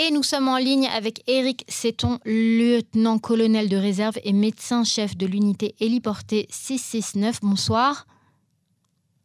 Et 0.00 0.12
nous 0.12 0.22
sommes 0.22 0.46
en 0.46 0.58
ligne 0.58 0.86
avec 0.86 1.28
Éric 1.28 1.64
Seton, 1.66 2.20
lieutenant-colonel 2.24 3.68
de 3.68 3.76
réserve 3.76 4.16
et 4.22 4.32
médecin-chef 4.32 5.16
de 5.16 5.26
l'unité 5.26 5.74
héliportée 5.80 6.46
669. 6.50 7.40
Bonsoir. 7.42 8.06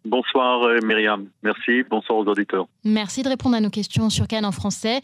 Bonsoir 0.04 0.64
euh, 0.64 0.80
Myriam, 0.84 1.28
merci, 1.44 1.84
bonsoir 1.88 2.18
aux 2.18 2.26
auditeurs. 2.26 2.68
Merci 2.84 3.22
de 3.22 3.30
répondre 3.30 3.56
à 3.56 3.62
nos 3.62 3.70
questions 3.70 4.10
sur 4.10 4.28
Cannes 4.28 4.46
en 4.46 4.52
français. 4.52 5.02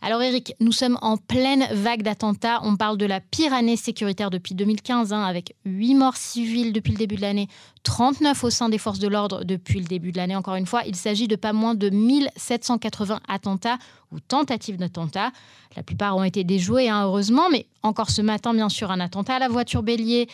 Alors 0.00 0.22
Eric, 0.22 0.54
nous 0.60 0.72
sommes 0.72 0.98
en 1.00 1.16
pleine 1.16 1.66
vague 1.72 2.02
d'attentats. 2.02 2.60
On 2.62 2.76
parle 2.76 2.98
de 2.98 3.06
la 3.06 3.20
pire 3.20 3.54
année 3.54 3.76
sécuritaire 3.76 4.30
depuis 4.30 4.54
2015, 4.54 5.12
hein, 5.12 5.22
avec 5.22 5.54
8 5.64 5.94
morts 5.94 6.16
civiles 6.16 6.72
depuis 6.72 6.92
le 6.92 6.98
début 6.98 7.16
de 7.16 7.22
l'année, 7.22 7.48
39 7.84 8.44
au 8.44 8.50
sein 8.50 8.68
des 8.68 8.78
forces 8.78 8.98
de 8.98 9.08
l'ordre 9.08 9.44
depuis 9.44 9.78
le 9.80 9.86
début 9.86 10.12
de 10.12 10.18
l'année. 10.18 10.36
Encore 10.36 10.56
une 10.56 10.66
fois, 10.66 10.82
il 10.86 10.94
s'agit 10.94 11.26
de 11.26 11.36
pas 11.36 11.52
moins 11.52 11.74
de 11.74 11.88
1780 11.88 13.20
attentats 13.28 13.78
ou 14.12 14.20
tentatives 14.20 14.76
d'attentats. 14.76 15.32
La 15.76 15.82
plupart 15.82 16.16
ont 16.16 16.24
été 16.24 16.44
déjoués, 16.44 16.88
hein, 16.88 17.04
heureusement, 17.04 17.48
mais 17.50 17.66
encore 17.82 18.10
ce 18.10 18.20
matin, 18.22 18.52
bien 18.52 18.68
sûr, 18.68 18.90
un 18.90 19.00
attentat 19.00 19.36
à 19.36 19.38
la 19.38 19.48
voiture 19.48 19.82
bélier. 19.82 20.28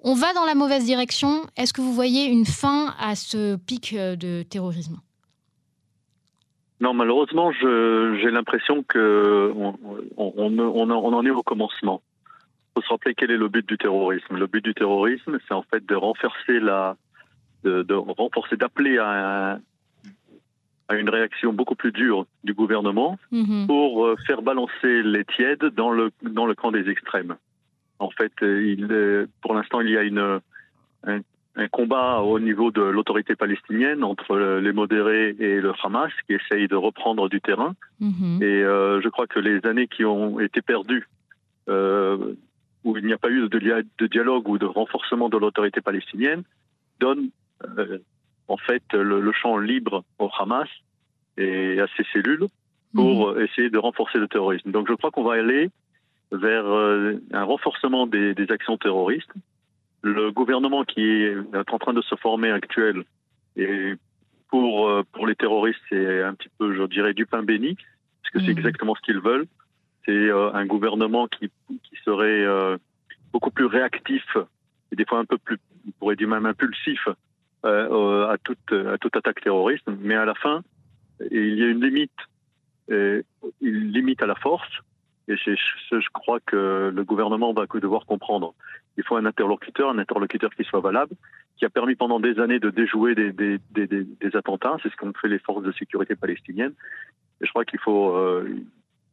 On 0.00 0.14
va 0.14 0.32
dans 0.34 0.44
la 0.44 0.54
mauvaise 0.54 0.84
direction. 0.84 1.46
Est-ce 1.56 1.72
que 1.72 1.80
vous 1.80 1.94
voyez 1.94 2.24
une 2.26 2.44
fin 2.46 2.94
à 2.98 3.14
ce 3.14 3.56
pic 3.56 3.94
euh, 3.94 4.16
de 4.16 4.42
terrorisme? 4.42 4.98
Non, 6.84 6.92
malheureusement, 6.92 7.50
j'ai 7.50 8.30
l'impression 8.30 8.82
que 8.82 9.50
on, 9.56 9.74
on, 10.18 10.90
en 10.90 11.24
est 11.24 11.30
au 11.30 11.42
commencement. 11.42 12.02
Il 12.26 12.72
faut 12.74 12.82
se 12.82 12.88
rappeler 12.90 13.14
quel 13.14 13.30
est 13.30 13.38
le 13.38 13.48
but 13.48 13.66
du 13.66 13.78
terrorisme. 13.78 14.36
Le 14.36 14.46
but 14.46 14.62
du 14.62 14.74
terrorisme, 14.74 15.38
c'est 15.48 15.54
en 15.54 15.62
fait 15.62 15.86
de 15.86 15.94
renforcer 15.94 16.60
la, 16.60 16.96
de, 17.62 17.94
renforcer, 17.94 18.58
d'appeler 18.58 18.98
à, 18.98 19.58
à, 20.88 20.94
une 20.96 21.08
réaction 21.08 21.54
beaucoup 21.54 21.74
plus 21.74 21.90
dure 21.90 22.26
du 22.42 22.52
gouvernement 22.52 23.18
mhm. 23.30 23.66
pour 23.66 24.04
euh, 24.04 24.16
faire 24.26 24.42
balancer 24.42 25.02
les 25.02 25.24
tièdes 25.24 25.64
dans 25.74 25.90
le 25.90 26.12
dans 26.20 26.44
le 26.44 26.54
camp 26.54 26.70
des 26.70 26.90
extrêmes. 26.90 27.36
En 27.98 28.10
fait, 28.10 28.34
il, 28.42 29.26
pour 29.40 29.54
l'instant, 29.54 29.80
il 29.80 29.88
y 29.88 29.96
a 29.96 30.02
une 30.02 30.40
un, 31.06 31.20
un 31.56 31.68
combat 31.68 32.20
au 32.20 32.40
niveau 32.40 32.70
de 32.70 32.82
l'autorité 32.82 33.36
palestinienne 33.36 34.02
entre 34.02 34.36
les 34.36 34.72
modérés 34.72 35.36
et 35.38 35.60
le 35.60 35.72
Hamas 35.82 36.10
qui 36.26 36.34
essayent 36.34 36.68
de 36.68 36.74
reprendre 36.74 37.28
du 37.28 37.40
terrain. 37.40 37.74
Mhm. 38.00 38.42
Et 38.42 38.62
euh, 38.62 39.00
je 39.00 39.08
crois 39.08 39.26
que 39.26 39.38
les 39.38 39.64
années 39.64 39.86
qui 39.86 40.04
ont 40.04 40.40
été 40.40 40.62
perdues, 40.62 41.08
euh, 41.68 42.34
où 42.82 42.96
il 42.96 43.06
n'y 43.06 43.12
a 43.12 43.18
pas 43.18 43.30
eu 43.30 43.48
de, 43.48 43.58
de, 43.98 44.06
dialogue 44.06 44.48
ou 44.48 44.58
de 44.58 44.66
renforcement 44.66 45.28
de 45.28 45.38
l'autorité 45.38 45.80
palestinienne, 45.80 46.42
donnent 46.98 47.30
euh, 47.78 47.98
en 48.48 48.56
fait 48.56 48.82
le, 48.92 49.32
champ 49.32 49.56
libre 49.56 50.04
au 50.18 50.28
Hamas 50.36 50.68
et 51.38 51.80
à 51.80 51.86
ses 51.96 52.04
cellules 52.12 52.46
pour 52.94 53.32
mhm. 53.32 53.42
essayer 53.42 53.70
de 53.70 53.78
renforcer 53.78 54.18
le 54.18 54.26
terrorisme. 54.26 54.72
Donc 54.72 54.88
je 54.88 54.94
crois 54.94 55.12
qu'on 55.12 55.24
va 55.24 55.34
aller 55.34 55.70
vers 56.32 56.66
un 56.66 57.44
renforcement 57.44 58.08
des, 58.08 58.34
des 58.34 58.50
actions 58.50 58.76
terroristes 58.76 59.30
le 60.04 60.30
gouvernement 60.30 60.84
qui 60.84 61.02
est 61.02 61.36
en 61.54 61.78
train 61.78 61.94
de 61.94 62.02
se 62.02 62.14
former 62.16 62.50
actuel, 62.50 63.04
et 63.56 63.94
pour, 64.48 64.88
euh, 64.88 65.02
pour 65.12 65.26
les 65.26 65.34
terroristes, 65.34 65.80
c'est 65.88 66.22
un 66.22 66.34
petit 66.34 66.50
peu, 66.58 66.76
je 66.76 66.84
dirais, 66.84 67.14
du 67.14 67.26
pain 67.26 67.42
béni, 67.42 67.76
parce 68.22 68.32
que 68.32 68.40
c'est 68.40 68.52
mhm. 68.52 68.58
exactement 68.58 68.94
ce 68.94 69.00
qu'ils 69.00 69.18
veulent. 69.18 69.46
C'est 70.04 70.12
euh, 70.12 70.52
un 70.52 70.66
gouvernement 70.66 71.26
qui, 71.26 71.50
qui 71.68 71.96
serait 72.04 72.44
euh, 72.44 72.76
beaucoup 73.32 73.50
plus 73.50 73.64
réactif 73.64 74.24
et 74.92 74.96
des 74.96 75.06
fois 75.06 75.18
un 75.18 75.24
peu 75.24 75.38
plus, 75.38 75.58
on 75.88 75.90
pourrait 75.92 76.16
dire 76.16 76.28
même 76.28 76.46
impulsif 76.46 77.08
à, 77.62 78.36
toute, 78.44 78.72
à 78.72 78.98
toute 78.98 79.16
attaque 79.16 79.40
terroriste. 79.40 79.88
Mais 79.88 80.14
à 80.14 80.26
la 80.26 80.34
fin, 80.34 80.62
il 81.30 81.58
y 81.58 81.64
a 81.64 81.66
une 81.68 81.82
limite, 81.82 82.12
une 82.90 83.24
limite 83.62 84.22
à 84.22 84.26
la 84.26 84.34
force. 84.34 84.68
Et 85.28 85.36
je, 85.36 85.52
je 85.90 86.08
crois 86.12 86.38
que 86.40 86.92
le 86.94 87.04
gouvernement 87.04 87.52
va 87.52 87.64
devoir 87.66 88.04
comprendre. 88.04 88.54
Il 88.96 89.04
faut 89.04 89.16
un 89.16 89.24
interlocuteur, 89.24 89.90
un 89.90 89.98
interlocuteur 89.98 90.50
qui 90.54 90.64
soit 90.64 90.80
valable, 90.80 91.14
qui 91.56 91.64
a 91.64 91.70
permis 91.70 91.94
pendant 91.94 92.20
des 92.20 92.38
années 92.38 92.58
de 92.58 92.70
déjouer 92.70 93.14
des, 93.14 93.32
des, 93.32 93.58
des, 93.70 93.86
des 93.86 94.36
attentats. 94.36 94.76
C'est 94.82 94.90
ce 94.90 94.96
qu'ont 94.96 95.12
fait 95.20 95.28
les 95.28 95.38
forces 95.38 95.62
de 95.62 95.72
sécurité 95.72 96.14
palestiniennes. 96.14 96.74
Et 97.40 97.46
je 97.46 97.50
crois 97.50 97.64
qu'il 97.64 97.80
faut, 97.80 98.14
euh, 98.16 98.48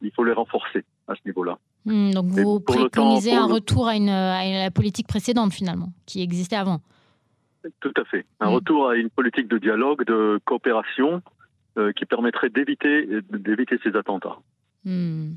il 0.02 0.12
faut 0.12 0.24
les 0.24 0.32
renforcer 0.32 0.84
à 1.08 1.14
ce 1.14 1.20
niveau-là. 1.26 1.58
Hmm, 1.84 2.12
donc 2.12 2.26
vous 2.26 2.60
préconisez 2.60 3.34
un 3.34 3.46
retour 3.46 3.88
à, 3.88 3.96
une, 3.96 4.08
à 4.08 4.44
la 4.44 4.70
politique 4.70 5.08
précédente 5.08 5.52
finalement, 5.52 5.92
qui 6.06 6.22
existait 6.22 6.56
avant. 6.56 6.80
Tout 7.80 7.94
à 7.96 8.04
fait. 8.04 8.26
Un 8.40 8.50
hmm. 8.50 8.54
retour 8.54 8.88
à 8.90 8.96
une 8.96 9.10
politique 9.10 9.48
de 9.48 9.58
dialogue, 9.58 10.04
de 10.04 10.40
coopération, 10.44 11.22
euh, 11.78 11.92
qui 11.92 12.04
permettrait 12.04 12.50
d'éviter 12.50 13.06
d'éviter 13.30 13.78
ces 13.82 13.96
attentats. 13.96 14.38
Hmm. 14.84 15.32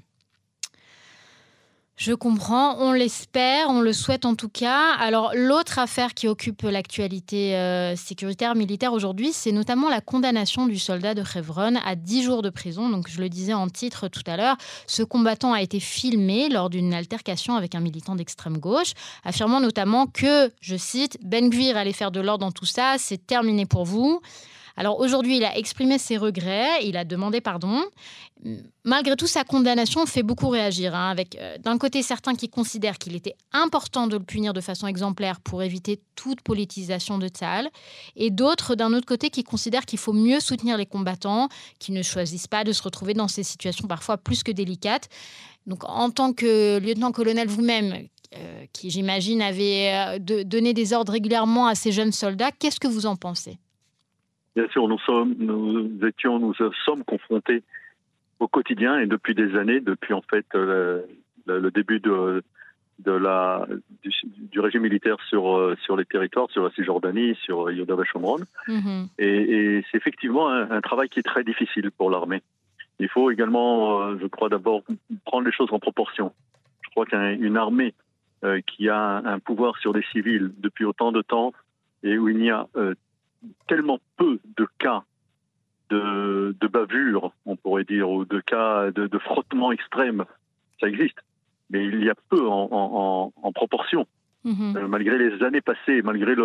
Je 1.97 2.11
comprends, 2.13 2.77
on 2.79 2.91
l'espère, 2.91 3.69
on 3.69 3.79
le 3.79 3.93
souhaite 3.93 4.25
en 4.25 4.35
tout 4.35 4.49
cas. 4.49 4.91
Alors 4.99 5.31
l'autre 5.33 5.79
affaire 5.79 6.13
qui 6.13 6.27
occupe 6.27 6.63
l'actualité 6.63 7.55
euh, 7.55 7.95
sécuritaire 7.95 8.53
militaire 8.53 8.91
aujourd'hui, 8.91 9.31
c'est 9.31 9.53
notamment 9.53 9.89
la 9.89 10.01
condamnation 10.01 10.67
du 10.67 10.77
soldat 10.77 11.13
de 11.13 11.23
Chevron 11.23 11.75
à 11.85 11.95
10 11.95 12.23
jours 12.23 12.41
de 12.41 12.49
prison. 12.49 12.89
Donc 12.89 13.07
je 13.07 13.21
le 13.21 13.29
disais 13.29 13.53
en 13.53 13.69
titre 13.69 14.09
tout 14.09 14.23
à 14.27 14.35
l'heure, 14.35 14.57
ce 14.87 15.03
combattant 15.03 15.53
a 15.53 15.61
été 15.61 15.79
filmé 15.79 16.49
lors 16.49 16.69
d'une 16.69 16.93
altercation 16.93 17.55
avec 17.55 17.75
un 17.75 17.79
militant 17.79 18.15
d'extrême 18.15 18.57
gauche, 18.57 18.91
affirmant 19.23 19.61
notamment 19.61 20.05
que, 20.05 20.51
je 20.59 20.75
cite, 20.75 21.17
Ben 21.23 21.49
Gvir 21.49 21.77
allait 21.77 21.93
faire 21.93 22.11
de 22.11 22.19
l'ordre 22.19 22.45
dans 22.45 22.51
tout 22.51 22.65
ça, 22.65 22.95
c'est 22.97 23.25
terminé 23.25 23.65
pour 23.65 23.85
vous. 23.85 24.21
Alors 24.77 24.99
aujourd'hui, 24.99 25.37
il 25.37 25.45
a 25.45 25.57
exprimé 25.57 25.97
ses 25.97 26.17
regrets, 26.17 26.85
il 26.85 26.97
a 26.97 27.05
demandé 27.05 27.39
pardon. 27.39 27.83
Malgré 28.83 29.15
tout, 29.15 29.27
sa 29.27 29.43
condamnation 29.43 30.05
fait 30.05 30.21
beaucoup 30.21 30.49
réagir, 30.49 30.93
hein, 30.93 31.09
avec 31.09 31.35
euh, 31.35 31.57
d'un 31.57 31.77
côté 31.77 32.03
certains 32.03 32.35
qui 32.35 32.49
considèrent 32.49 32.97
qu'il 32.97 33.15
était 33.15 33.35
important 33.53 34.07
de 34.07 34.17
le 34.17 34.23
punir 34.23 34.53
de 34.53 34.61
façon 34.61 34.87
exemplaire 34.87 35.39
pour 35.39 35.63
éviter 35.63 36.01
toute 36.15 36.41
politisation 36.41 37.17
de 37.17 37.27
Tzal, 37.27 37.69
et 38.15 38.29
d'autres 38.29 38.75
d'un 38.75 38.93
autre 38.93 39.05
côté 39.05 39.29
qui 39.29 39.43
considèrent 39.43 39.85
qu'il 39.85 39.99
faut 39.99 40.13
mieux 40.13 40.39
soutenir 40.39 40.77
les 40.77 40.85
combattants, 40.85 41.47
qui 41.79 41.91
ne 41.91 42.03
choisissent 42.03 42.47
pas 42.47 42.63
de 42.63 42.73
se 42.73 42.83
retrouver 42.83 43.13
dans 43.13 43.29
ces 43.29 43.43
situations 43.43 43.87
parfois 43.87 44.17
plus 44.17 44.43
que 44.43 44.51
délicates. 44.51 45.07
Donc 45.65 45.83
en 45.85 46.11
tant 46.11 46.33
que 46.33 46.79
lieutenant-colonel 46.79 47.47
vous-même, 47.47 48.07
euh, 48.35 48.65
qui 48.73 48.89
j'imagine 48.89 49.41
avait 49.41 50.19
euh, 50.19 50.43
donné 50.43 50.73
des 50.73 50.93
ordres 50.93 51.13
régulièrement 51.13 51.67
à 51.67 51.75
ces 51.75 51.91
jeunes 51.91 52.11
soldats, 52.11 52.51
qu'est-ce 52.51 52.79
que 52.79 52.87
vous 52.87 53.05
en 53.05 53.15
pensez? 53.15 53.57
Bien 54.55 54.67
sûr, 54.69 54.87
nous 54.87 54.99
sommes, 54.99 55.35
nous 55.37 55.89
étions, 56.05 56.39
nous 56.39 56.53
sommes 56.85 57.03
confrontés 57.03 57.63
au 58.39 58.47
quotidien 58.47 58.99
et 58.99 59.05
depuis 59.05 59.35
des 59.35 59.55
années, 59.55 59.79
depuis 59.79 60.13
en 60.13 60.21
fait 60.21 60.45
euh, 60.55 61.01
le, 61.45 61.71
début 61.71 61.99
de, 61.99 62.41
de 62.99 63.11
la, 63.11 63.67
du, 64.03 64.59
régime 64.59 64.83
militaire 64.83 65.17
sur, 65.27 65.57
euh, 65.57 65.75
sur 65.83 65.97
les 65.97 66.05
territoires, 66.05 66.49
sur 66.51 66.63
la 66.63 66.71
Cisjordanie, 66.71 67.35
sur 67.43 67.69
Yodav 67.69 68.01
mm-hmm. 68.01 69.07
Et, 69.19 69.83
c'est 69.91 69.97
effectivement 69.97 70.49
un, 70.49 70.81
travail 70.81 71.09
qui 71.09 71.19
est 71.19 71.23
très 71.23 71.43
difficile 71.43 71.91
pour 71.91 72.09
l'armée. 72.09 72.41
Il 72.99 73.09
faut 73.09 73.31
également, 73.31 74.01
euh, 74.01 74.17
je 74.21 74.27
crois 74.27 74.47
d'abord, 74.47 74.83
prendre 75.25 75.45
les 75.45 75.51
choses 75.51 75.69
en 75.71 75.79
proportion. 75.79 76.31
Je 76.81 76.89
crois 76.91 77.05
qu'une 77.05 77.57
armée 77.57 77.93
qui 78.67 78.89
a 78.89 79.23
un, 79.25 79.39
pouvoir 79.39 79.75
sur 79.79 79.91
des 79.91 80.03
civils 80.11 80.51
depuis 80.59 80.85
autant 80.85 81.11
de 81.11 81.23
temps 81.23 81.51
et 82.03 82.19
où 82.19 82.29
il 82.29 82.37
n'y 82.37 82.51
a 82.51 82.67
tellement 83.67 83.99
peu 84.17 84.39
de 84.57 84.67
cas 84.79 85.03
de, 85.89 86.55
de, 86.59 86.67
bavure, 86.67 87.31
on 87.45 87.55
pourrait 87.55 87.83
dire, 87.83 88.09
ou 88.09 88.25
de 88.25 88.39
cas 88.39 88.91
de, 88.91 89.07
de, 89.07 89.17
frottement 89.19 89.71
extrême. 89.71 90.25
Ça 90.79 90.87
existe, 90.87 91.19
mais 91.69 91.85
il 91.85 92.03
y 92.03 92.09
a 92.09 92.15
peu 92.29 92.47
en, 92.47 92.69
en, 92.71 93.33
en 93.41 93.51
proportion. 93.51 94.07
Mhm. 94.43 94.77
Euh, 94.77 94.87
malgré 94.87 95.17
les 95.17 95.43
années 95.43 95.61
passées, 95.61 96.01
malgré 96.03 96.35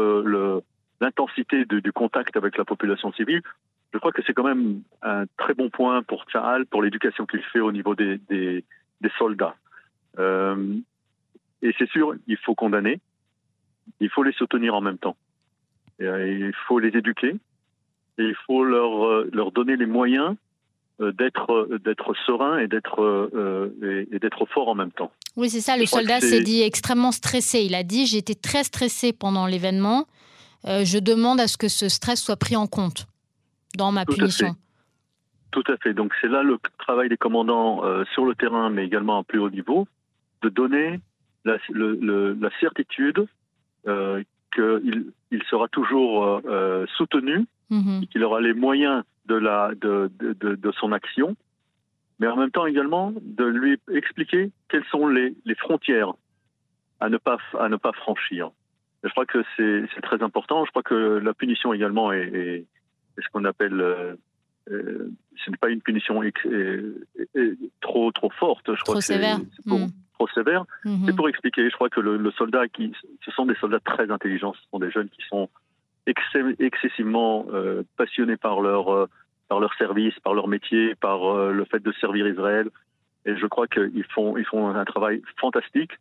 l'intensité 1.00 1.64
le, 1.70 1.80
du 1.80 1.92
contact 1.92 2.36
avec 2.36 2.56
la 2.56 2.64
population 2.64 3.12
civile, 3.12 3.42
je 3.92 3.98
crois 3.98 4.12
que 4.12 4.22
c'est 4.26 4.32
quand 4.34 4.44
même 4.44 4.82
un 5.02 5.24
très 5.36 5.54
bon 5.54 5.68
point 5.68 6.02
pour 6.02 6.24
Tchahal, 6.24 6.66
pour 6.66 6.82
l'éducation 6.82 7.26
qu'il 7.26 7.42
fait 7.42 7.60
au 7.60 7.72
niveau 7.72 7.94
des, 7.94 8.18
des, 8.28 8.64
des 9.00 9.10
soldats. 9.18 9.56
Euh, 10.18 10.76
et 11.62 11.74
c'est 11.78 11.88
sûr, 11.90 12.14
il 12.26 12.36
faut 12.38 12.54
condamner, 12.54 13.00
il 14.00 14.08
faut 14.08 14.22
les 14.22 14.32
soutenir 14.32 14.74
en 14.74 14.80
même 14.80 14.98
temps. 14.98 15.16
Euh, 16.02 16.48
il 16.48 16.54
faut 16.66 16.78
les 16.78 16.96
éduquer 16.96 17.36
et 18.18 18.22
il 18.22 18.34
faut 18.46 18.64
leur, 18.64 19.04
euh, 19.04 19.30
leur 19.32 19.52
donner 19.52 19.76
les 19.76 19.86
moyens 19.86 20.34
euh, 21.00 21.12
d'être 21.12 21.68
d'être 21.84 22.14
serein 22.26 22.58
et 22.58 22.68
d'être 22.68 23.30
et, 24.12 24.18
d'être 24.18 24.46
fort 24.46 24.68
en 24.68 24.74
même 24.74 24.92
temps. 24.92 25.12
Oui, 25.36 25.50
c'est 25.50 25.60
ça. 25.60 25.76
Le 25.76 25.86
soldat 25.86 26.20
s'est 26.20 26.42
dit 26.42 26.62
extrêmement 26.62 27.12
stressé. 27.12 27.60
Il 27.60 27.74
a 27.74 27.82
dit 27.82 28.06
j'ai 28.06 28.18
été 28.18 28.34
très 28.34 28.64
stressé 28.64 29.12
pendant 29.12 29.46
l'événement. 29.46 30.06
je 30.64 30.98
demande 30.98 31.40
à 31.40 31.48
ce 31.48 31.56
que 31.56 31.68
ce 31.68 31.88
stress 31.88 32.22
soit 32.22 32.36
pris 32.36 32.56
en 32.56 32.66
compte 32.66 33.06
dans 33.76 33.92
ma 33.92 34.04
punition. 34.04 34.56
Tout 35.52 35.64
à 35.66 35.76
fait. 35.78 35.94
Donc 35.94 36.12
c'est 36.20 36.28
là 36.28 36.42
le 36.42 36.58
travail 36.78 37.08
des 37.08 37.16
commandants 37.16 37.82
sur 38.12 38.24
le 38.24 38.34
terrain, 38.34 38.70
mais 38.70 38.84
également 38.84 39.18
à 39.18 39.22
plus 39.22 39.38
haut 39.38 39.50
niveau, 39.50 39.86
de 40.42 40.48
donner 40.48 41.00
la, 41.44 41.56
la 41.70 42.50
certitude 42.60 43.26
qu'il 44.50 45.12
il 45.30 45.42
sera 45.44 45.68
toujours 45.68 46.24
euh, 46.24 46.40
euh, 46.46 46.86
soutenu, 46.96 47.46
mhm. 47.70 48.06
qu'il 48.06 48.24
aura 48.24 48.40
les 48.40 48.52
moyens 48.54 49.04
de, 49.26 49.34
la, 49.34 49.72
de, 49.80 50.10
de, 50.18 50.54
de, 50.54 50.72
son 50.72 50.92
action, 50.92 51.36
mais 52.18 52.26
en 52.26 52.36
même 52.36 52.50
temps 52.50 52.66
également 52.66 53.12
de 53.20 53.44
lui 53.44 53.78
expliquer 53.92 54.50
quelles 54.68 54.84
sont 54.90 55.06
les, 55.06 55.34
les 55.44 55.54
frontières 55.54 56.12
à 57.00 57.08
ne 57.08 57.16
pas, 57.16 57.38
à 57.58 57.68
ne 57.68 57.76
pas 57.76 57.92
franchir. 57.92 58.50
je 59.04 59.08
crois 59.10 59.26
que 59.26 59.42
c'est 59.56 60.02
très 60.02 60.22
important. 60.22 60.64
Je 60.64 60.70
crois 60.70 60.82
que 60.82 61.18
la 61.22 61.32
punition 61.32 61.72
également 61.72 62.12
est, 62.12 62.28
est, 62.28 62.66
ce 63.18 63.28
qu'on 63.32 63.44
appelle. 63.44 63.80
Euh, 63.80 64.14
euh, 64.70 65.10
ce 65.44 65.50
n'est 65.50 65.56
pas 65.56 65.70
une 65.70 65.80
punition 65.80 66.22
trop 67.80 68.12
trop 68.12 68.30
forte. 68.38 68.74
Je 68.74 68.82
trop 68.84 69.00
sévère. 69.00 69.38
Mm. 69.64 69.86
Trop 70.20 70.28
sévère. 70.34 70.64
C'est 71.06 71.16
pour 71.16 71.28
expliquer. 71.28 71.70
Je 71.70 71.74
crois 71.74 71.88
que 71.88 72.00
le, 72.00 72.30
soldat 72.32 72.68
qui, 72.68 72.92
ce 73.24 73.30
sont 73.30 73.46
des 73.46 73.54
soldats 73.54 73.80
très 73.80 74.10
intelligents. 74.10 74.52
Ce 74.52 74.60
sont 74.70 74.78
des 74.78 74.90
jeunes 74.90 75.08
qui 75.08 75.22
sont 75.28 75.48
excessivement 76.58 77.46
euh, 77.52 77.82
passionnés 77.96 78.36
par 78.36 78.60
leur 78.60 79.08
par 79.48 79.60
leur 79.60 79.74
service, 79.74 80.14
par 80.22 80.34
leur 80.34 80.46
métier, 80.46 80.94
par 80.94 81.20
le 81.50 81.64
fait 81.64 81.82
de 81.82 81.92
servir 81.92 82.28
Israël. 82.28 82.68
Et 83.24 83.34
je 83.36 83.46
crois 83.46 83.66
qu'ils 83.66 84.04
font 84.14 84.36
ils 84.36 84.44
font 84.44 84.68
un 84.68 84.84
travail 84.84 85.22
fantastique 85.40 85.92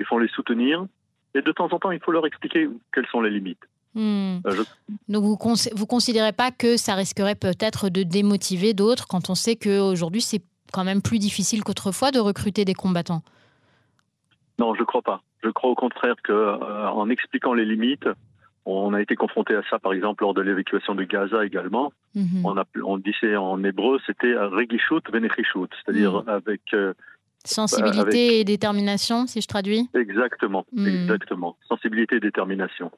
il 0.00 0.06
faut 0.06 0.18
les 0.18 0.28
soutenir. 0.28 0.86
Et 1.34 1.42
de 1.42 1.52
temps 1.52 1.68
en 1.70 1.78
temps, 1.78 1.90
il 1.90 2.00
faut 2.00 2.12
leur 2.12 2.26
expliquer 2.26 2.68
quelles 2.92 3.06
sont 3.08 3.20
les 3.20 3.30
limites. 3.30 3.62
Hmm. 3.94 4.38
Euh, 4.46 4.64
Donc 5.08 5.24
vous 5.24 5.38
ne 5.38 5.84
considérez 5.84 6.32
pas 6.32 6.50
que 6.50 6.76
ça 6.76 6.94
risquerait 6.94 7.34
peut-être 7.34 7.88
de 7.88 8.02
démotiver 8.02 8.74
d'autres 8.74 9.06
quand 9.06 9.30
on 9.30 9.34
sait 9.34 9.56
qu'aujourd'hui 9.56 10.20
c'est 10.20 10.42
quand 10.72 10.84
même 10.84 11.00
plus 11.00 11.18
difficile 11.18 11.64
qu'autrefois 11.64 12.10
de 12.10 12.18
recruter 12.18 12.66
des 12.66 12.74
combattants? 12.74 13.22
Non, 14.58 14.74
je 14.74 14.80
ne 14.80 14.84
crois 14.84 15.02
pas. 15.02 15.22
Je 15.42 15.50
crois 15.50 15.70
au 15.70 15.74
contraire 15.74 16.16
qu'en 16.24 16.32
euh, 16.32 16.86
en 16.88 17.10
expliquant 17.10 17.54
les 17.54 17.64
limites, 17.64 18.08
on 18.64 18.94
a 18.94 19.00
été 19.00 19.14
confronté 19.14 19.54
à 19.54 19.62
ça 19.70 19.78
par 19.78 19.92
exemple 19.92 20.24
lors 20.24 20.34
de 20.34 20.40
l'évacuation 20.40 20.94
de 20.94 21.04
Gaza 21.04 21.44
également. 21.44 21.92
Mhm. 22.14 22.44
On, 22.44 22.56
a, 22.56 22.64
on 22.84 22.98
disait 22.98 23.36
en 23.36 23.62
hébreu 23.62 23.98
c'était 24.06 24.34
regishut 24.36 25.02
venechishut, 25.12 25.68
c'est-à-dire 25.84 26.22
mhm. 26.22 26.28
avec 26.28 26.62
euh, 26.74 26.94
Sensibilité 27.46 28.40
et 28.40 28.44
détermination, 28.44 29.26
si 29.26 29.40
je 29.40 29.46
traduis? 29.46 29.88
Exactement, 29.94 30.66
hmm. 30.72 30.86
exactement. 30.86 31.56
Sensibilité 31.68 32.16
et 32.16 32.20
détermination. 32.20 32.90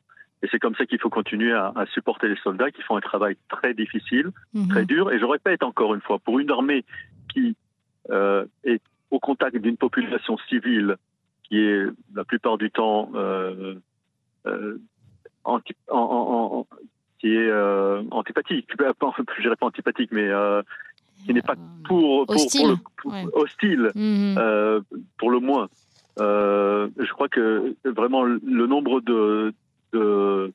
Et 0.43 0.49
c'est 0.51 0.59
comme 0.59 0.75
ça 0.77 0.87
qu'il 0.87 1.01
faut 1.01 1.11
continuer 1.11 1.53
à, 1.53 1.85
supporter 1.93 2.29
les 2.29 2.37
soldats 2.37 2.71
qui 2.71 2.83
font 2.83 2.97
un 2.97 3.01
travail 3.01 3.37
très 3.49 3.75
difficile, 3.75 4.31
très 4.71 4.85
dur. 4.85 5.11
Et 5.11 5.19
je 5.19 5.25
répète 5.25 5.63
encore 5.63 5.95
une 5.95 6.01
fois, 6.01 6.19
pour 6.19 6.39
une 6.39 6.51
armée 6.51 6.85
qui 7.33 7.57
euh, 8.11 8.47
est 8.65 8.81
au 9.11 9.19
contact 9.19 9.57
d'une 9.57 9.77
population 9.77 10.39
civile 10.49 10.97
qui 11.49 11.59
est 11.59 11.85
la 12.15 12.25
plupart 12.25 12.59
du 12.59 12.71
temps 12.71 13.11
euh, 13.15 13.75
euh, 14.47 14.79
anti, 15.45 15.75
qui 17.19 17.35
est 17.35 17.53
antipathique, 18.11 18.69
je 18.71 19.43
dirais 19.43 19.57
pas 19.57 19.67
antipathique, 19.67 20.13
mais 20.13 20.31
qui 21.25 21.35
n'est 21.35 21.43
pas 21.43 21.55
pour, 21.85 22.27
pour, 22.27 22.35
hostile, 22.35 22.77
pour, 22.97 23.13
hostile 23.35 23.91
mhm. 23.95 24.37
euh, 24.39 24.81
pour 25.19 25.31
le 25.31 25.41
moins. 25.41 25.69
Euh, 26.21 26.89
je 26.99 27.13
crois 27.13 27.29
que 27.29 27.77
vraiment 27.85 28.25
le 28.25 28.67
nombre 28.67 29.01
de, 29.01 29.53
de, 29.93 30.53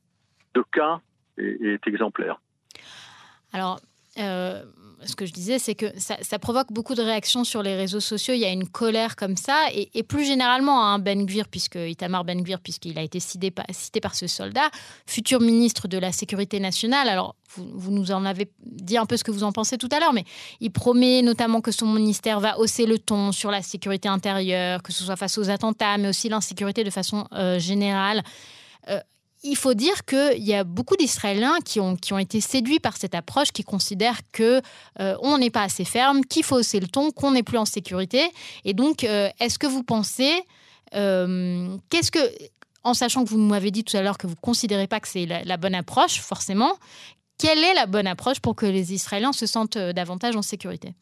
de 0.53 0.63
cas 0.71 0.99
est, 1.37 1.61
est, 1.61 1.87
exemplaire. 1.87 2.41
Alors, 3.53 3.79
euh, 4.19 4.63
ce 5.05 5.15
que 5.15 5.25
je 5.25 5.33
disais, 5.33 5.59
c'est 5.59 5.75
que 5.75 5.87
ça, 5.97 6.39
provoque 6.39 6.71
beaucoup 6.71 6.95
de 6.95 7.01
réactions 7.01 7.43
sur 7.43 7.63
les 7.63 7.75
réseaux 7.75 7.99
sociaux. 7.99 8.33
Il 8.33 8.39
y 8.39 8.45
a 8.45 8.51
une 8.51 8.67
colère 8.67 9.15
comme 9.15 9.35
ça. 9.35 9.67
Et, 9.73 10.03
plus 10.03 10.25
généralement, 10.25 10.85
hein, 10.85 10.99
Ben 10.99 11.25
Gvir, 11.25 11.47
puisque 11.47 11.75
Itamar 11.75 12.23
Ben 12.23 12.41
Gvir, 12.41 12.59
puisqu'il 12.59 12.97
a 12.97 13.01
été 13.01 13.19
cité, 13.19 13.51
par 13.51 14.15
ce 14.15 14.27
soldat, 14.27 14.69
futur 15.05 15.39
ministre 15.39 15.87
de 15.87 15.97
la 15.97 16.11
Sécurité 16.11 16.59
nationale. 16.59 17.09
Alors, 17.09 17.35
vous, 17.55 17.91
nous 17.91 18.11
en 18.11 18.25
avez 18.25 18.49
dit 18.65 18.97
un 18.97 19.05
peu 19.05 19.17
ce 19.17 19.23
que 19.23 19.31
vous 19.31 19.43
en 19.43 19.51
pensez 19.51 19.77
tout 19.77 19.89
à 19.91 19.99
l'heure, 19.99 20.13
mais 20.13 20.25
il 20.59 20.71
promet 20.71 21.21
notamment 21.21 21.61
que 21.61 21.71
son 21.71 21.87
ministère 21.87 22.39
va 22.39 22.57
hausser 22.59 22.85
le 22.85 22.97
ton 22.97 23.31
sur 23.31 23.51
la 23.51 23.61
sécurité 23.61 24.09
intérieure, 24.09 24.81
que 24.81 24.91
ce 24.91 25.03
soit 25.03 25.15
face 25.15 25.37
aux 25.37 25.49
attentats, 25.49 25.97
mais 25.97 26.09
aussi 26.09 26.29
l'insécurité 26.29 26.83
de 26.83 26.89
façon 26.89 27.27
euh, 27.33 27.59
générale. 27.59 28.23
Euh, 28.89 28.99
il 29.43 29.57
faut 29.57 29.73
dire 29.73 30.05
qu'il 30.05 30.43
y 30.43 30.53
a 30.53 30.63
beaucoup 30.63 30.95
d'Israéliens 30.95 31.57
qui 31.63 31.79
ont, 31.79 31.97
qui 31.97 32.13
ont 32.13 32.17
été 32.17 32.39
séduits 32.39 32.79
par 32.79 32.95
cette 32.95 33.13
approche, 33.13 33.51
qui 33.51 33.63
considèrent 33.63 34.21
que 34.31 34.61
euh, 34.99 35.15
on 35.21 35.37
n'est 35.37 35.49
pas 35.49 35.63
assez 35.63 35.83
ferme, 35.83 36.23
qu'il 36.23 36.43
faut 36.43 36.55
hausser 36.55 36.79
le 36.79 36.87
ton, 36.87 37.11
qu'on 37.11 37.31
n'est 37.31 37.43
plus 37.43 37.57
en 37.57 37.65
sécurité. 37.65 38.31
Et 38.63 38.73
donc, 38.73 39.03
euh, 39.03 39.29
est-ce 39.41 39.59
que 39.59 39.67
vous 39.67 39.83
pensez, 39.83 40.33
euh, 40.95 41.75
qu'est-ce 41.89 42.09
que, 42.09 42.19
en 42.83 42.93
sachant 42.93 43.25
que 43.25 43.29
vous 43.29 43.37
m'avez 43.37 43.71
dit 43.71 43.83
tout 43.83 43.97
à 43.97 44.01
l'heure 44.01 44.17
que 44.17 44.27
vous 44.27 44.35
ne 44.35 44.41
considérez 44.41 44.87
pas 44.87 45.01
que 45.01 45.09
c'est 45.09 45.25
la, 45.25 45.57
bonne 45.57 45.75
approche, 45.75 46.21
forcément, 46.21 46.71
quelle 47.37 47.63
est 47.63 47.73
la 47.73 47.85
bonne 47.85 48.07
approche 48.07 48.39
pour 48.39 48.55
que 48.55 48.65
les 48.65 48.93
Israéliens 48.93 49.33
se 49.33 49.45
sentent 49.45 49.77
davantage 49.77 50.37
en 50.37 50.41
sécurité? 50.41 50.93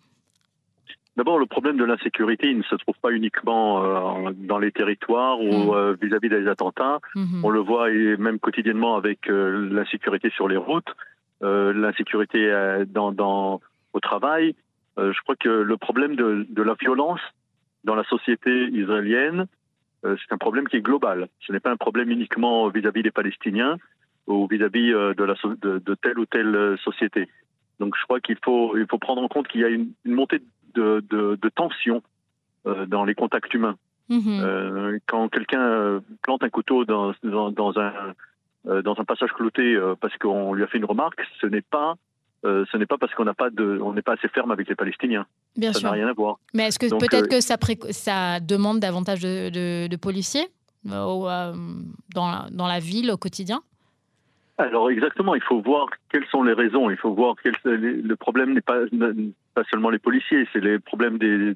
D'abord, 1.17 1.39
le 1.39 1.45
problème 1.45 1.75
de 1.75 1.83
l'insécurité, 1.83 2.49
il 2.49 2.59
ne 2.59 2.63
se 2.63 2.75
trouve 2.75 2.95
pas 3.01 3.11
uniquement 3.11 3.83
euh, 3.83 4.31
dans 4.33 4.59
les 4.59 4.71
territoires 4.71 5.41
ou 5.41 5.71
mm. 5.71 5.75
euh, 5.75 5.95
vis-à-vis 6.01 6.29
des 6.29 6.47
attentats. 6.47 6.99
Mm-hmm. 7.15 7.41
On 7.43 7.49
le 7.49 7.59
voit 7.59 7.91
et 7.91 8.15
même 8.15 8.39
quotidiennement 8.39 8.95
avec 8.95 9.29
euh, 9.29 9.69
l'insécurité 9.71 10.29
sur 10.29 10.47
les 10.47 10.57
routes, 10.57 10.95
l'insécurité 11.41 12.51
dans, 12.89 13.11
dans, 13.11 13.61
au 13.93 13.99
travail. 13.99 14.53
je 14.95 15.19
crois 15.23 15.35
que 15.35 15.49
le 15.49 15.75
problème 15.75 16.15
de, 16.15 16.45
de, 16.47 16.61
la 16.61 16.75
violence 16.75 17.19
dans 17.83 17.95
la 17.95 18.03
société 18.03 18.67
israélienne, 18.67 19.47
c'est 20.03 20.31
un 20.31 20.37
problème 20.37 20.67
qui 20.67 20.75
est 20.75 20.81
global. 20.81 21.29
Ce 21.39 21.51
n'est 21.51 21.59
pas 21.59 21.71
un 21.71 21.77
problème 21.77 22.11
uniquement 22.11 22.69
vis-à-vis 22.69 23.01
des 23.01 23.09
Palestiniens 23.09 23.77
ou 24.27 24.47
vis-à-vis 24.47 24.91
de, 24.91 25.23
la, 25.23 25.33
de, 25.63 25.79
de, 25.79 25.95
telle 25.95 26.19
ou 26.19 26.27
telle 26.27 26.77
société. 26.83 27.27
Donc 27.79 27.95
je 27.99 28.03
crois 28.03 28.19
qu'il 28.19 28.37
faut, 28.45 28.77
il 28.77 28.85
faut 28.87 28.99
prendre 28.99 29.23
en 29.23 29.27
compte 29.27 29.47
qu'il 29.47 29.61
y 29.61 29.65
a 29.65 29.69
une, 29.69 29.89
une 30.05 30.13
montée 30.13 30.41
de, 30.73 31.03
de, 31.09 31.49
tension 31.49 32.01
euh, 32.67 32.85
dans 32.85 33.05
les 33.05 33.15
contacts 33.15 33.53
humains. 33.53 33.75
Mhm. 34.09 34.21
Euh, 34.27 34.99
quand 35.07 35.29
quelqu'un 35.29 35.61
euh, 35.61 35.99
plante 36.21 36.43
un 36.43 36.49
couteau 36.49 36.85
dans, 36.85 37.13
dans, 37.23 37.73
un, 37.79 38.81
dans 38.81 38.99
un 38.99 39.05
passage 39.05 39.31
clouté 39.31 39.79
parce 39.99 40.17
qu'on 40.17 40.53
lui 40.53 40.63
a 40.63 40.67
fait 40.67 40.77
une 40.77 40.85
remarque, 40.85 41.21
ce 41.39 41.47
n'est 41.47 41.61
pas 41.61 41.95
ce 42.43 42.75
n'est 42.77 42.87
pas 42.87 42.97
parce 42.97 43.13
qu'on 43.13 43.25
n'a 43.25 43.35
pas 43.35 43.51
de, 43.51 43.79
on 43.83 43.93
n'est 43.93 44.01
pas 44.01 44.13
assez 44.13 44.27
ferme 44.27 44.49
avec 44.49 44.67
les 44.67 44.73
Palestiniens. 44.73 45.27
Bien 45.55 45.73
ça 45.73 45.81
n'a 45.81 45.91
rien 45.91 46.07
à 46.07 46.13
voir. 46.13 46.39
Mais 46.55 46.63
est-ce 46.63 46.79
que 46.79 46.87
peut-être 46.97 47.27
que 47.27 47.39
ça, 47.39 47.55
ça 47.91 48.39
demande 48.39 48.79
davantage 48.79 49.21
de, 49.21 49.87
de, 49.87 49.95
policiers 49.95 50.47
dans, 50.83 51.27
la, 51.27 51.53
dans 52.51 52.67
la 52.67 52.79
ville 52.79 53.11
au 53.11 53.17
quotidien? 53.17 53.61
Alors 54.61 54.89
exactement, 54.89 55.35
il 55.35 55.41
faut 55.41 55.61
voir 55.61 55.87
quelles 56.09 56.25
sont 56.27 56.43
les 56.43 56.53
raisons. 56.53 56.89
Il 56.89 56.97
faut 56.97 57.13
voir 57.13 57.35
quel, 57.41 57.55
le 57.63 58.15
problème 58.15 58.53
n'est 58.53 58.61
pas 58.61 58.79
pas 59.53 59.63
seulement 59.69 59.89
les 59.89 59.99
policiers, 59.99 60.47
c'est 60.53 60.63
les 60.63 60.79
problèmes 60.79 61.17
des, 61.17 61.53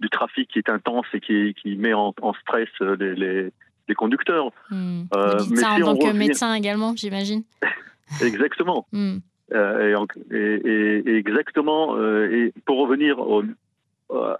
du 0.00 0.10
trafic 0.10 0.48
qui 0.50 0.58
est 0.58 0.68
intense 0.68 1.06
et 1.14 1.20
qui, 1.20 1.54
qui 1.54 1.76
met 1.76 1.94
en, 1.94 2.12
stress 2.40 2.68
les, 2.80 3.14
les, 3.14 3.94
conducteurs. 3.94 4.50
Euh, 4.72 5.04
mais 5.50 5.56
ça 5.56 5.72
en 5.72 5.80
tant 5.80 5.96
que 5.96 6.16
médecin 6.16 6.54
également, 6.54 6.94
j'imagine. 6.96 7.42
exactement. 8.22 8.86
Hmm. 8.92 9.18
Euh, 9.52 10.06
et, 10.30 11.16
exactement. 11.16 11.94
Euh, 11.96 12.30
et 12.32 12.54
pour 12.64 12.78
revenir 12.78 13.18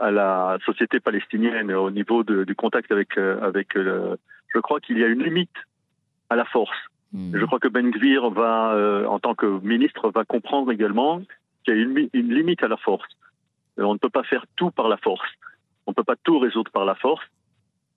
à 0.01 0.11
la 0.11 0.57
société 0.65 1.01
palestinienne 1.01 1.71
au 1.73 1.91
niveau 1.91 2.23
du 2.25 2.55
contact 2.55 2.91
avec 2.91 3.19
avec 3.19 3.69
je 3.75 4.59
crois 4.61 4.81
qu'il 4.81 4.99
y 4.99 5.05
a 5.05 5.09
une 5.09 5.23
limite 5.23 5.51
à 6.31 6.37
la 6.37 6.47
force. 6.47 6.79
Hmm. 7.13 7.37
Je 7.37 7.45
crois 7.45 7.59
que 7.59 7.69
Ben 7.69 7.91
Gvir 7.91 8.31
va, 8.31 8.73
euh, 8.73 9.07
en 9.07 9.19
tant 9.19 9.35
que 9.35 9.47
ministre, 9.65 10.11
va 10.11 10.25
comprendre 10.25 10.73
également 10.73 11.23
qu'il 11.65 11.77
y 11.77 11.79
a 11.79 11.81
une, 11.81 12.35
limite 12.35 12.63
à 12.63 12.69
la 12.69 12.77
force. 12.77 13.11
Euh, 13.79 13.85
on 13.85 13.95
ne 13.95 13.99
peut 13.99 14.11
pas 14.11 14.23
faire 14.23 14.47
tout 14.57 14.71
par 14.71 14.89
la 14.89 14.97
force. 14.97 15.29
On 15.87 15.91
ne 15.91 15.95
peut 15.95 16.05
pas 16.05 16.17
tout 16.17 16.39
résoudre 16.39 16.71
par 16.71 16.85
la 16.85 16.95
force. 16.95 17.25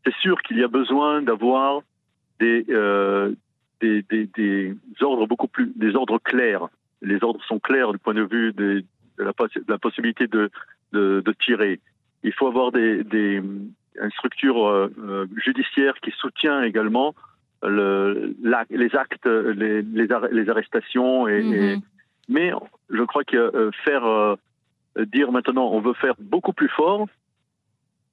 C'est 0.06 0.16
sûr 0.16 0.42
qu'il 0.42 0.58
y 0.58 0.64
a 0.64 0.68
besoin 0.68 1.22
d'avoir 1.22 1.82
des, 2.40 2.66
euh, 2.70 3.34
des, 3.82 4.02
des, 4.04 4.26
des, 4.28 4.76
ordres 5.02 5.28
beaucoup 5.28 5.48
plus, 5.48 5.72
des 5.76 5.96
ordres 5.96 6.20
clairs. 6.20 6.68
Les 7.02 7.24
ordres 7.24 7.44
sont 7.46 7.60
clairs 7.60 7.92
du 7.92 7.98
point 7.98 8.14
de 8.14 8.24
vue 8.24 8.54
de, 8.54 8.84
la, 9.18 9.78
possibilité 9.78 10.28
de, 10.28 10.50
de, 10.92 11.22
de, 11.26 11.32
tirer. 11.32 11.80
Il 12.24 12.34
faut 12.34 12.48
avoir 12.48 12.72
des, 12.72 13.04
des 13.04 13.42
une 14.02 14.12
structure 14.12 14.68
euh, 14.68 14.92
euh 15.00 15.26
judiciaire 15.38 15.96
qui 16.02 16.12
soutient 16.12 16.64
également 16.64 17.16
le, 17.68 18.36
les 18.70 18.96
actes, 18.96 19.26
les, 19.26 19.82
les, 19.82 20.50
arrestations. 20.50 21.28
Et, 21.28 21.44
mhm. 21.44 21.82
mais 22.30 22.52
je 22.90 23.04
crois 23.04 23.24
que 23.24 23.38
euh, 23.38 23.72
faire 23.84 24.06
euh, 24.06 24.36
dire 24.98 25.32
maintenant 25.32 25.70
on 25.72 25.82
veut 25.82 25.94
faire 25.94 26.16
beaucoup 26.20 26.54
plus 26.54 26.70
fort, 26.70 27.08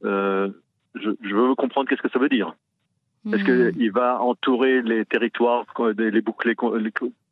euh, 0.04 0.50
je, 0.94 1.35
veux 1.35 1.54
comprendre 1.54 1.88
qu'est-ce 1.88 2.02
que 2.02 2.11
ça 2.11 2.18
veut 2.18 2.28
dire. 2.28 2.54
Est-ce 3.32 3.49
mhm. 3.49 3.73
qu'il 3.73 3.92
va 3.92 4.21
entourer 4.21 4.82
les 4.82 5.04
territoires, 5.04 5.64
les 5.97 6.21
boucler 6.21 6.56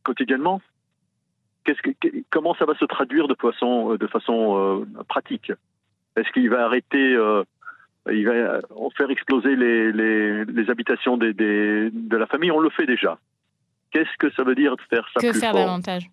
quotidiennement? 0.04 0.62
Que, 1.64 1.72
Comment 2.30 2.54
ça 2.54 2.64
va 2.64 2.74
se 2.74 2.84
traduire 2.84 3.26
de 3.26 3.34
façon, 3.34 3.96
de 3.96 4.06
façon 4.06 4.86
pratique? 5.08 5.52
Est-ce 6.16 6.30
qu'il 6.30 6.48
va 6.48 6.64
arrêter 6.64 7.16
il 8.10 8.24
va 8.24 8.32
euh, 8.32 8.60
faire 8.96 9.10
exploser 9.10 9.56
les, 9.56 9.92
les, 9.92 10.70
habitations 10.70 11.16
des, 11.16 11.32
de 11.34 12.16
la 12.16 12.26
famille. 12.26 12.50
On 12.50 12.60
le 12.60 12.70
fait 12.70 12.86
déjà. 12.86 13.18
Qu'est-ce 13.90 14.16
que 14.18 14.30
ça 14.32 14.44
veut 14.44 14.54
dire 14.54 14.76
de 14.76 14.82
faire 14.82 15.06
ça 15.12 15.20
que 15.20 15.30
plus 15.30 15.40
faire 15.40 15.54
davantage 15.54 16.08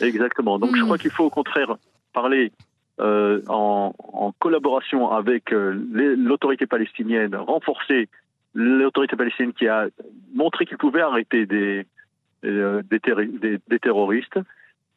Exactement. 0.00 0.58
Donc 0.58 0.76
je 0.76 0.82
hmm. 0.82 0.84
crois 0.84 0.98
qu'il 0.98 1.10
faut 1.10 1.24
au 1.24 1.30
contraire 1.30 1.76
parler 2.12 2.52
en, 2.98 3.94
en, 3.96 4.32
collaboration 4.38 5.10
avec 5.10 5.50
l'autorité 5.52 6.66
palestinienne, 6.66 7.34
renforcer 7.34 8.08
l'autorité 8.54 9.16
palestinienne 9.16 9.52
qui 9.52 9.68
a 9.68 9.88
montré 10.34 10.66
qu'il 10.66 10.76
pouvait 10.76 11.00
arrêter 11.00 11.46
des, 11.46 11.86
des, 12.42 12.80
des, 13.68 13.78
terroristes. 13.78 14.38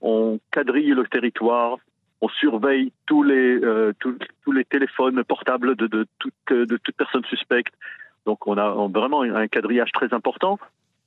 On 0.02 0.40
quadrille 0.52 0.92
le 0.92 1.06
territoire, 1.06 1.78
on 2.24 2.30
surveille 2.30 2.94
tous 3.06 3.22
les, 3.22 3.60
tous, 4.00 4.18
tous, 4.44 4.52
les 4.54 4.64
téléphones 4.64 5.22
portables 5.26 5.76
de, 5.76 5.88
de, 5.88 6.08
toute, 6.20 6.34
de 6.50 6.78
toute 6.78 6.96
personne 6.96 7.26
suspecte. 7.26 7.74
Donc 8.26 8.48
on 8.48 8.58
a 8.58 8.70
vraiment 8.88 9.24
un 9.24 9.48
quadrillage 9.50 9.92
très 9.92 10.14
important. 10.14 10.58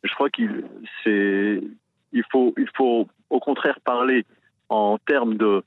Je 0.05 0.13
crois 0.15 0.29
qu'il 0.29 0.65
il 1.07 2.23
faut, 2.31 2.53
il 2.59 2.69
faut 2.77 3.09
au 3.31 3.41
contraire 3.41 3.81
parler 3.81 4.27
en 4.69 4.99
termes 4.99 5.37
de 5.37 5.63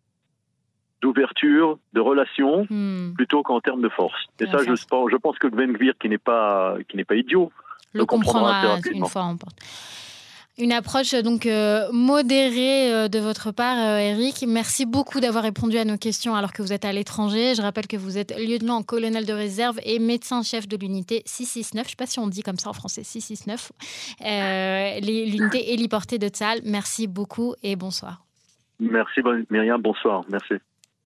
d'ouverture, 1.02 1.80
de 1.94 2.02
relations, 2.02 2.68
hmm. 2.70 3.14
plutôt 3.14 3.42
qu'en 3.42 3.62
termes 3.62 3.82
de 3.82 3.88
force. 3.88 4.22
Et 4.42 4.48
ça, 4.48 4.58
je, 4.58 4.76
je 4.76 5.16
pense 5.16 5.40
que 5.40 5.48
Gvir, 5.48 5.94
qui 5.98 6.10
n'est 6.10 6.18
pas, 6.18 6.76
qui 6.90 6.98
n'est 6.98 7.06
pas 7.06 7.16
idiot, 7.16 7.54
le, 7.94 8.06
comprendra, 8.06 8.62
comprendra 8.62 8.90
une 8.92 9.06
fois 9.06 9.22
en 9.24 9.38
porte. 9.38 9.56
Une 10.60 10.74
approche 10.74 11.16
donc 11.16 11.46
euh, 11.46 11.88
modérée 11.94 12.94
euh, 12.94 13.08
de 13.08 13.18
votre 13.18 13.54
part, 13.54 13.78
euh, 13.78 13.98
Eric. 13.98 14.44
Merci 14.46 14.86
beaucoup 14.86 15.22
d'avoir 15.22 15.46
répondu 15.46 15.78
à 15.78 15.86
nos 15.86 15.96
questions 15.96 16.36
alors 16.36 16.52
que 16.52 16.62
vous 16.62 16.74
êtes 16.74 16.84
à 16.84 16.92
l'étranger. 16.92 17.56
Je 17.56 17.62
rappelle 17.62 17.88
que 17.88 17.96
vous 17.96 18.18
êtes 18.18 18.38
lieutenant-colonel 18.38 19.26
de 19.26 19.32
réserve 19.32 19.80
et 19.86 20.00
médecin-chef 20.00 20.68
de 20.68 20.76
l'unité 20.76 21.22
669. 21.26 21.84
Je 21.84 21.88
ne 21.88 21.90
sais 21.92 21.96
pas 21.96 22.06
si 22.08 22.20
on 22.20 22.28
dit 22.28 22.44
comme 22.44 22.58
ça 22.58 22.70
en 22.70 22.74
français, 22.74 23.04
669. 23.06 23.72
l'unité 25.02 25.72
héliportée 25.72 26.18
de 26.18 26.28
Tzal. 26.28 26.60
Merci 26.66 27.08
beaucoup 27.08 27.56
et 27.64 27.78
bonsoir. 27.78 28.26
Merci 28.82 29.22
Myriam, 29.50 29.82
bonsoir. 29.82 30.26
Merci. 30.30 30.56